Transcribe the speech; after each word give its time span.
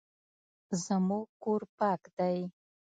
زموږ 0.83 1.25
کور 1.43 1.61
پاک 1.77 2.01
دی 2.17 2.37